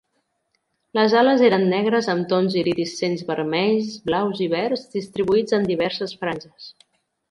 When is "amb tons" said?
2.15-2.57